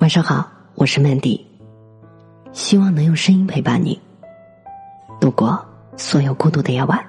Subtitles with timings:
[0.00, 1.40] 晚上好，我是 Mandy，
[2.52, 4.00] 希望能用声音陪伴你
[5.20, 5.60] 度过
[5.96, 7.04] 所有孤独的夜晚。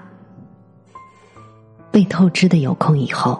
[1.91, 3.39] 被透支的有空以后，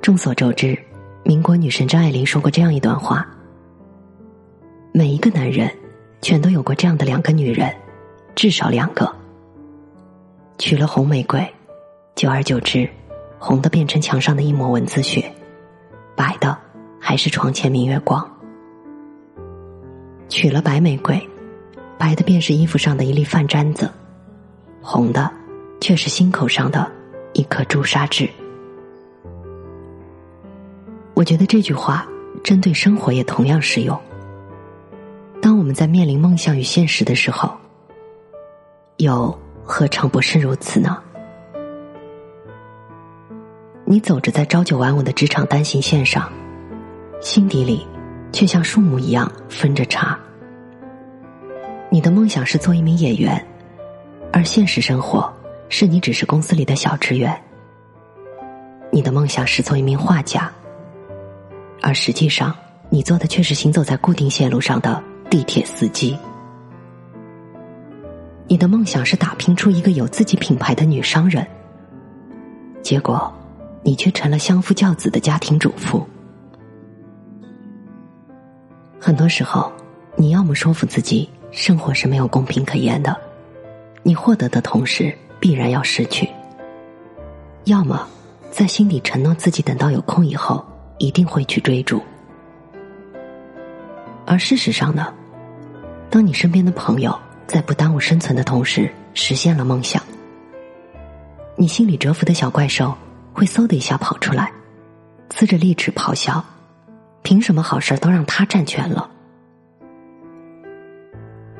[0.00, 0.78] 众所周知，
[1.24, 3.26] 民国女神张爱玲说过这样一段话：
[4.92, 5.68] 每一个男人，
[6.22, 7.74] 全都有过这样的两个女人，
[8.36, 9.12] 至少两个。
[10.58, 11.44] 娶了红玫瑰，
[12.14, 12.88] 久而久之，
[13.40, 15.28] 红的变成墙上的一抹蚊子血，
[16.14, 16.56] 白的。
[17.16, 18.30] 还是床前明月光。
[20.28, 21.18] 取了白玫瑰，
[21.96, 23.90] 白的便是衣服上的一粒饭粘子，
[24.82, 25.32] 红的
[25.80, 26.92] 却是心口上的
[27.32, 28.28] 一颗朱砂痣。
[31.14, 32.06] 我觉得这句话
[32.44, 33.98] 针对生活也同样适用。
[35.40, 37.50] 当我们在面临梦想与现实的时候，
[38.98, 41.02] 又何尝不是如此呢？
[43.86, 46.30] 你走着在朝九晚五的职场单行线上。
[47.20, 47.86] 心底里，
[48.32, 50.18] 却像树木一样分着叉。
[51.90, 53.44] 你的梦想是做一名演员，
[54.32, 55.32] 而现实生活
[55.68, 57.34] 是你只是公司里的小职员。
[58.92, 60.50] 你的梦想是做一名画家，
[61.82, 62.54] 而实际上
[62.90, 66.16] 你做的却是行走在固定线路上的地铁司机。
[68.46, 71.46] 你的梦想是打拼出一个有自己品牌的女商人，
[72.82, 73.32] 结果
[73.82, 76.06] 你却成了相夫教子的家庭主妇。
[79.06, 79.72] 很多时候，
[80.16, 83.16] 你要么说服自己生活是没有公平可言的，
[84.02, 86.26] 你获得的同时必然要失去；
[87.66, 88.04] 要么
[88.50, 90.60] 在心底承诺自己等到有空以后
[90.98, 92.02] 一定会去追逐。
[94.26, 95.14] 而事实上呢，
[96.10, 100.02] 当你身边的朋友在不耽误生存的同时实现了梦想，
[101.54, 102.92] 你心里蛰伏的小怪兽
[103.32, 104.50] 会嗖的一下跑出来，
[105.30, 106.44] 呲着利齿咆哮。
[107.26, 109.10] 凭什么好事都让他占全了？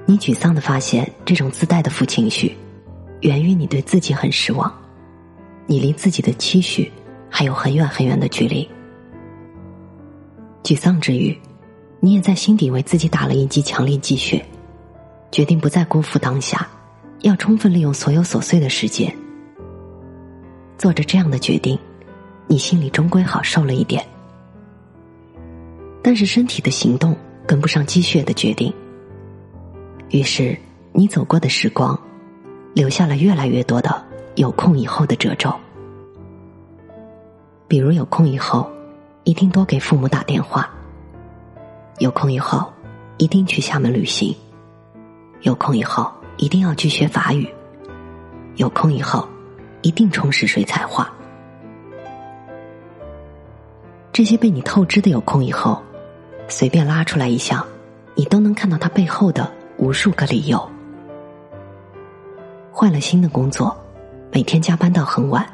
[0.05, 2.56] 你沮丧的发现，这种自带的负情绪，
[3.22, 4.72] 源于你对自己很失望，
[5.66, 6.88] 你离自己的期许
[7.28, 8.71] 还有很远很远的距离。
[10.62, 11.37] 沮丧之余，
[11.99, 14.47] 你也在心底为自己打了一剂强力鸡血，
[15.32, 16.65] 决定不再辜负当下，
[17.22, 19.12] 要充分利用所有琐碎的时间。
[20.78, 21.76] 做着这样的决定，
[22.47, 24.06] 你心里终归好受了一点。
[26.06, 27.17] 但是身体的行动
[27.49, 28.72] 跟不上积血的决定，
[30.11, 30.56] 于是
[30.93, 31.99] 你走过的时光，
[32.75, 34.05] 留下了越来越多的
[34.37, 35.53] 有空以后的褶皱。
[37.67, 38.71] 比如有空以后，
[39.25, 40.62] 一定多给父母打电话；
[41.99, 42.73] 有空以后，
[43.19, 44.33] 一定去厦门旅行；
[45.41, 47.49] 有空以后，一定要去学法语；
[48.55, 49.28] 有空以后，
[49.83, 51.12] 一定充实水彩画。
[54.12, 55.83] 这些被你透支的有空以后。
[56.49, 57.65] 随便拉出来一项，
[58.15, 60.71] 你都能看到他背后的无数个理由。
[62.71, 63.77] 换了新的工作，
[64.33, 65.45] 每天加班到很晚，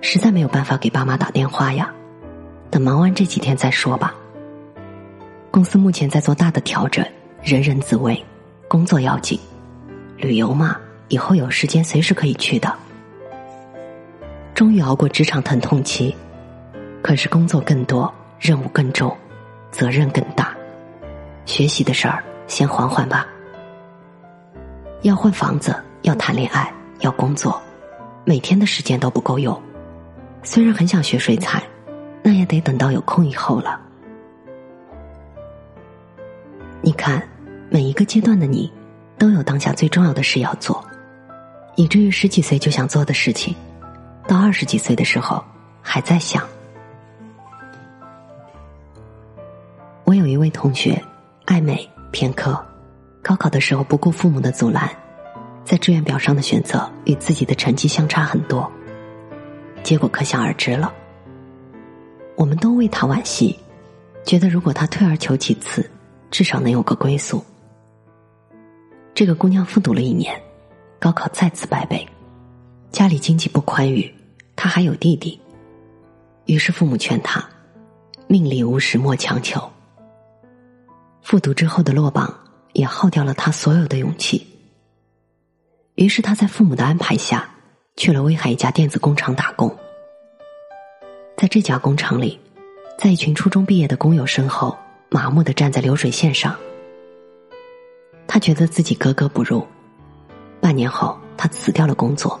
[0.00, 1.92] 实在没有办法给爸妈打电话呀。
[2.70, 4.14] 等忙完这几天再说吧。
[5.50, 7.06] 公司目前在做大的调整，
[7.42, 8.24] 人人自危，
[8.68, 9.38] 工作要紧。
[10.16, 10.76] 旅游嘛，
[11.08, 12.72] 以后有时间随时可以去的。
[14.54, 16.14] 终于熬过职场疼痛期，
[17.02, 19.14] 可是工作更多，任务更重。
[19.72, 20.54] 责任更大，
[21.46, 23.26] 学习的事儿先缓缓吧。
[25.00, 27.60] 要换房子，要谈恋爱，要工作，
[28.24, 29.60] 每天的时间都不够用。
[30.44, 31.62] 虽然很想学水彩，
[32.22, 33.80] 那也得等到有空以后了。
[36.82, 37.26] 你看，
[37.70, 38.70] 每一个阶段的你，
[39.16, 40.84] 都有当下最重要的事要做，
[41.76, 43.54] 以至于十几岁就想做的事情，
[44.28, 45.42] 到二十几岁的时候
[45.80, 46.46] 还在想。
[50.62, 51.02] 同学，
[51.46, 52.56] 爱美偏科，
[53.20, 54.88] 高考的时候不顾父母的阻拦，
[55.64, 58.70] 在志愿表上的选择与自己的成绩相差很多，
[59.82, 60.94] 结果可想而知了。
[62.36, 63.58] 我们都为他惋惜，
[64.24, 65.90] 觉得如果他退而求其次，
[66.30, 67.44] 至少能有个归宿。
[69.16, 70.40] 这个姑娘复读了一年，
[71.00, 72.06] 高考再次败北，
[72.92, 74.08] 家里经济不宽裕，
[74.54, 75.40] 她还有弟弟，
[76.44, 77.44] 于是父母劝她
[78.28, 79.60] ：“命里无时莫强求。”
[81.22, 82.32] 复读之后的落榜，
[82.72, 84.46] 也耗掉了他所有的勇气。
[85.94, 87.48] 于是他在父母的安排下，
[87.96, 89.74] 去了威海一家电子工厂打工。
[91.36, 92.38] 在这家工厂里，
[92.98, 94.76] 在一群初中毕业的工友身后，
[95.10, 96.56] 麻木的站在流水线上。
[98.26, 99.66] 他觉得自己格格不入。
[100.60, 102.40] 半年后，他辞掉了工作，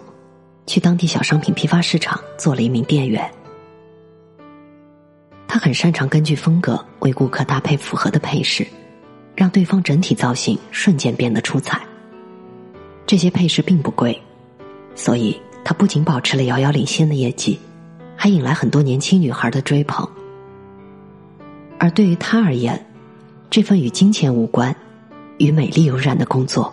[0.66, 3.30] 去当地小商品批发市场做了一名店员。
[5.52, 8.66] 他很擅长根据风格为顾客搭配符合的配饰，
[9.36, 11.78] 让对方整体造型瞬间变得出彩。
[13.04, 14.18] 这些配饰并不贵，
[14.94, 17.60] 所以他不仅保持了遥遥领先的业绩，
[18.16, 20.08] 还引来很多年轻女孩的追捧。
[21.78, 22.82] 而对于他而言，
[23.50, 24.74] 这份与金钱无关、
[25.36, 26.72] 与美丽有染的工作，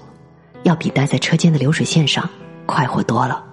[0.64, 2.30] 要比待在车间的流水线上
[2.66, 3.44] 快活多了。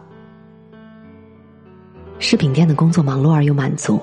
[2.21, 4.01] 饰品店的工作忙碌而又满足，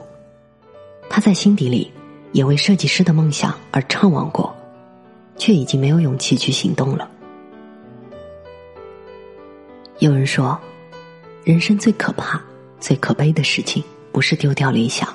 [1.16, 1.94] 他在心底里
[2.32, 4.52] 也为设计师的梦想而怅惘过，
[5.38, 7.08] 却已经没有勇气去行动了。
[10.00, 10.60] 有人说，
[11.44, 12.42] 人生最可怕、
[12.80, 15.08] 最可悲的事情，不是丢掉理想，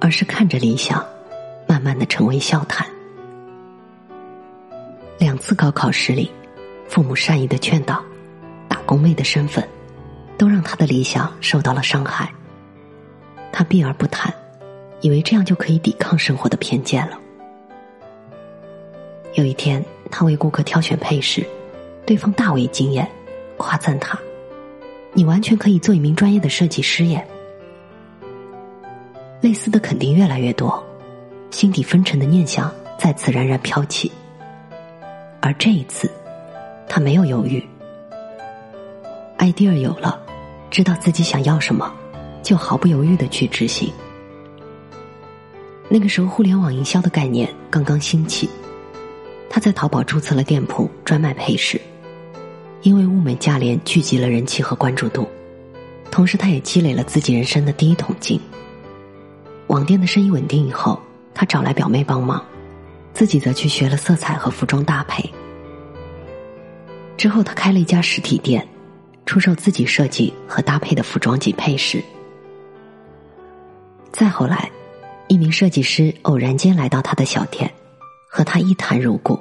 [0.00, 1.04] 而是看着理想。
[1.66, 2.86] 慢慢的成为笑谈。
[5.18, 6.30] 两次高考失利，
[6.86, 8.00] 父母善意的劝导，
[8.68, 9.68] 打工妹的身份，
[10.38, 12.32] 都让他的理想受到了伤害。
[13.50, 14.32] 他避而不谈，
[15.02, 17.18] 以为这样就可以抵抗生活的偏见了。
[19.34, 21.46] 有一天，他为顾客挑选配饰，
[22.06, 23.06] 对方大为惊艳，
[23.56, 24.18] 夸赞他
[25.12, 27.26] ：“你完全可以做一名专业的设计师耶！”
[29.42, 30.82] 类似的肯定越来越多。
[31.50, 34.10] 心底纷沉的念想再次冉冉飘起，
[35.40, 36.10] 而这一次，
[36.88, 37.62] 他没有犹豫。
[39.38, 40.18] idea 有了，
[40.70, 41.92] 知道自己想要什么，
[42.42, 43.92] 就毫不犹豫的去执行。
[45.92, 48.48] 那个时候，互联网营销的概念刚刚兴起，
[49.50, 51.78] 他在淘宝注册了店铺，专卖配饰。
[52.80, 55.28] 因为物美价廉，聚集了人气和关注度，
[56.10, 58.40] 同时他也积累了自己人生的第一桶金。
[59.66, 60.98] 网店的生意稳定以后。
[61.34, 62.44] 他找来表妹帮忙，
[63.14, 65.24] 自己则去学了色彩和服装搭配。
[67.16, 68.68] 之后，他开了一家实体店，
[69.24, 72.02] 出售自己设计和搭配的服装及配饰。
[74.12, 74.70] 再后来，
[75.32, 77.72] 一名设计师偶然间来到他的小店，
[78.28, 79.40] 和他一谈如故，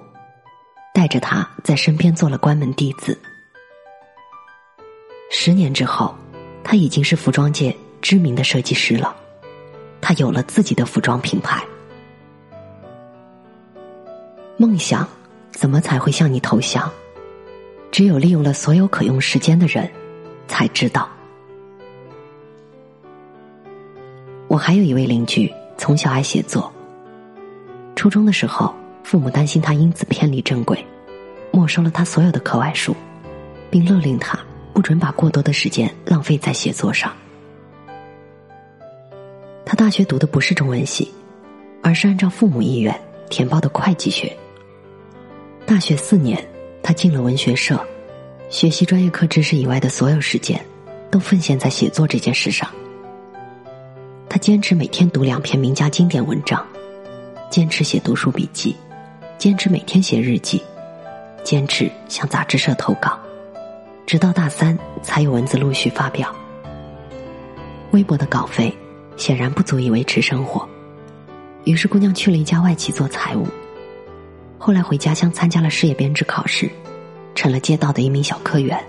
[0.93, 3.19] 带着他在身边做了关门弟子。
[5.29, 6.15] 十年之后，
[6.63, 9.13] 他已经是服装界知名的设计师了，
[9.99, 11.61] 他有了自己的服装品牌。
[14.55, 15.05] 梦想
[15.51, 16.89] 怎么才会向你投降？
[17.91, 19.91] 只有利用了所有可用时间的人，
[20.47, 21.09] 才知道。
[24.47, 26.71] 我还有一位邻居，从小爱写作。
[27.95, 28.71] 初中的时候，
[29.03, 30.85] 父母担心他因此偏离正轨，
[31.51, 32.95] 没收了他所有的课外书，
[33.71, 34.37] 并勒令他
[34.73, 37.11] 不准把过多的时间浪费在写作上。
[39.65, 41.11] 他大学读的不是中文系，
[41.81, 42.95] 而是按照父母意愿
[43.27, 44.31] 填报的会计学。
[45.65, 46.47] 大学四年，
[46.83, 47.83] 他进了文学社，
[48.51, 50.63] 学习专业课知识以外的所有时间，
[51.09, 52.69] 都奉献在写作这件事上。
[54.31, 56.65] 他坚持每天读两篇名家经典文章，
[57.49, 58.73] 坚持写读书笔记，
[59.37, 60.63] 坚持每天写日记，
[61.43, 63.19] 坚持向杂志社投稿，
[64.05, 66.33] 直到大三才有文字陆续发表。
[67.91, 68.73] 微薄的稿费
[69.17, 70.65] 显然不足以维持生活，
[71.65, 73.45] 于是姑娘去了一家外企做财务。
[74.57, 76.71] 后来回家乡参加了事业编制考试，
[77.35, 78.81] 成了街道的一名小科员。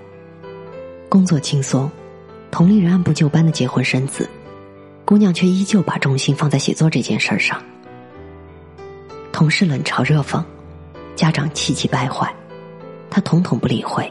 [1.08, 1.90] 工作轻松，
[2.48, 4.30] 同龄人按部就班的结婚生子，
[5.12, 7.62] 姑娘却依旧把重心放在写作这件事儿上。
[9.30, 10.42] 同事冷嘲热讽，
[11.14, 12.34] 家长气急败坏，
[13.10, 14.10] 她统统不理会。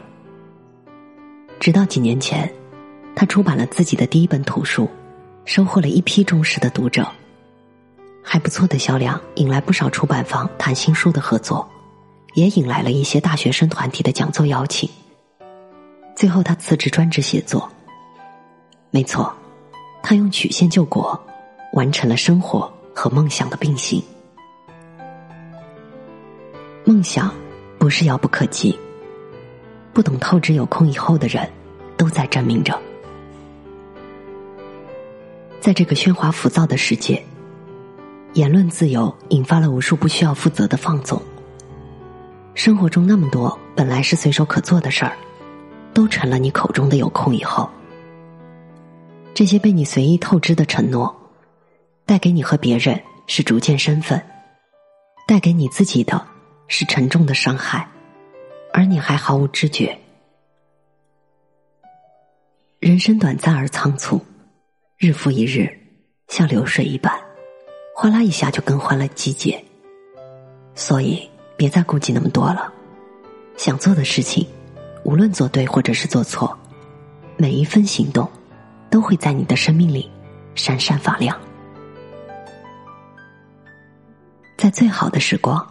[1.58, 2.48] 直到几年前，
[3.16, 4.88] 她出版了自己的第一本图书，
[5.44, 7.04] 收获了一批忠实的读者。
[8.22, 11.68] 还不错的销量，引来不少出版方谈新书的合作，
[12.34, 14.88] 也引来了一些大学生团体的讲座邀请。
[16.14, 17.68] 最后，他辞职专职写作。
[18.92, 19.34] 没错，
[20.12, 21.18] 他用曲线救国，
[21.72, 24.02] 完成了生活和梦想的并行。
[26.84, 27.34] 梦想
[27.78, 28.78] 不是遥不可及，
[29.94, 31.50] 不懂透支有空以后的人，
[31.96, 32.78] 都在证明着，
[35.62, 37.24] 在这个喧哗浮躁的世界。
[38.34, 41.22] 言论自由引发了无数不需要负责的放纵。
[42.52, 45.16] 生活中那么多本来是随手可做的事儿，
[45.94, 47.66] 都成了你口中的有空以后。
[49.34, 51.14] 这些被你随意透支的承诺，
[52.04, 54.20] 带给你和别人是逐渐身份，
[55.26, 56.26] 带给你自己的
[56.68, 57.88] 是沉重的伤害，
[58.72, 59.98] 而你还毫无知觉。
[62.78, 64.20] 人生短暂而仓促，
[64.98, 65.68] 日复一日，
[66.28, 67.12] 像流水一般。
[67.94, 69.62] 哗啦一下就更换了季节，
[70.74, 72.72] 所以别再顾忌那么多了。
[73.56, 74.46] 想做的事情，
[75.04, 76.58] 无论做对或者是做错，
[77.36, 78.28] 每一分行动
[78.92, 80.08] 都会在你的生命里
[80.54, 81.34] 闪闪发亮。
[84.58, 85.66] 在最好的时光，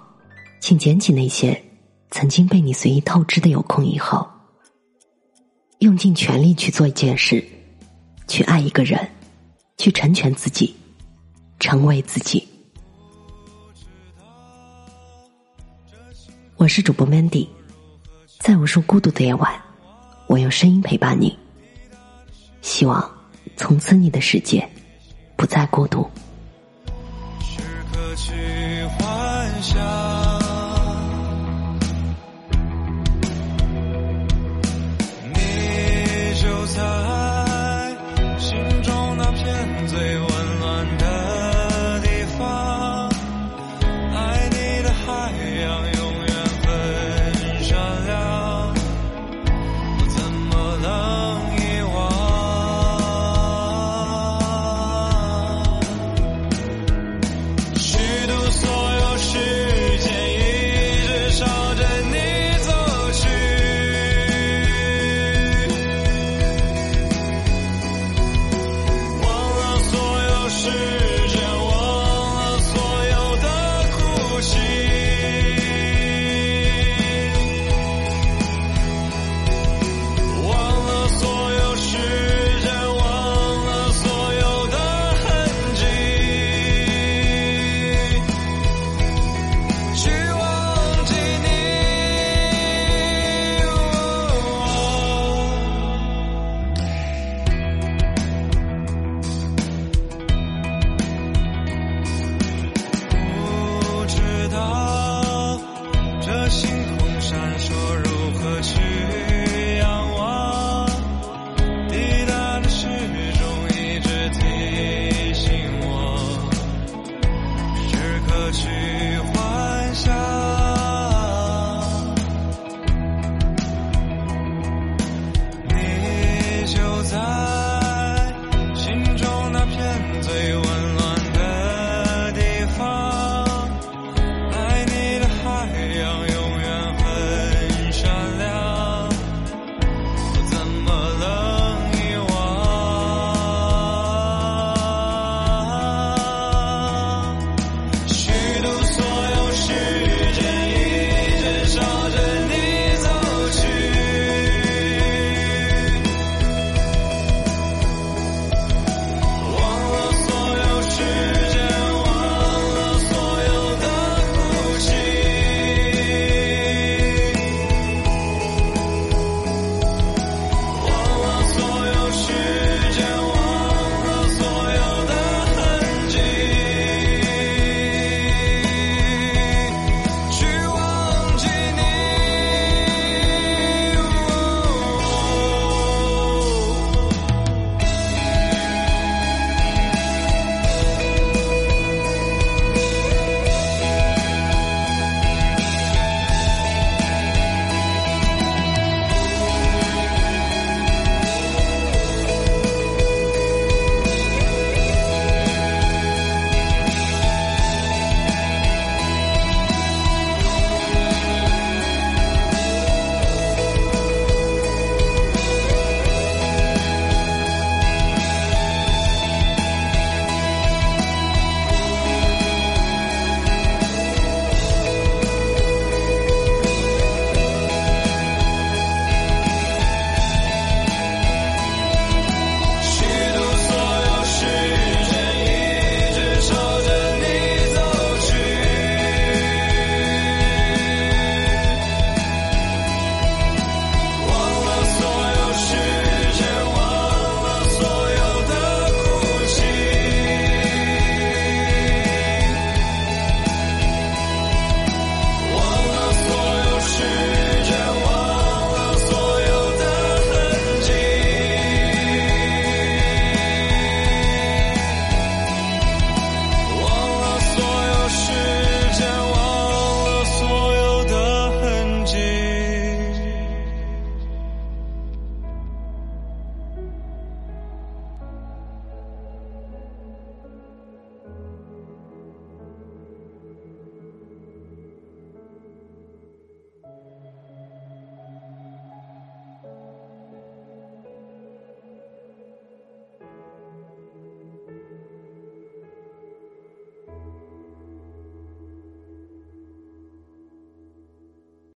[0.59, 1.63] 请捡起那些
[2.09, 4.27] 曾经被你随意透支的有空以后，
[5.77, 7.45] 用尽全力去做一件事，
[8.27, 9.07] 去爱一个人，
[9.77, 10.75] 去成全自己，
[11.59, 12.45] 成为自己。
[16.57, 17.47] 我是主播 Mandy，
[18.39, 19.53] 在无数孤独的夜晚，
[20.25, 21.37] 我用声音陪伴你。
[22.61, 23.03] 希望
[23.55, 24.67] 从此你的世界
[25.35, 26.09] 不再孤独。